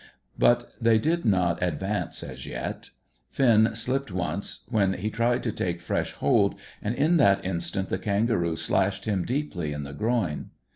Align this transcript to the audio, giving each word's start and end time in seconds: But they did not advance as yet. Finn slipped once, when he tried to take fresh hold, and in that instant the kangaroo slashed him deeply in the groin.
But 0.39 0.71
they 0.81 0.97
did 0.97 1.25
not 1.25 1.61
advance 1.61 2.23
as 2.23 2.47
yet. 2.47 2.89
Finn 3.29 3.75
slipped 3.75 4.11
once, 4.11 4.65
when 4.67 4.93
he 4.93 5.11
tried 5.11 5.43
to 5.43 5.51
take 5.51 5.79
fresh 5.79 6.13
hold, 6.13 6.55
and 6.81 6.95
in 6.95 7.17
that 7.17 7.45
instant 7.45 7.89
the 7.89 7.99
kangaroo 7.99 8.55
slashed 8.55 9.05
him 9.05 9.25
deeply 9.25 9.73
in 9.73 9.83
the 9.83 9.93
groin. 9.93 10.49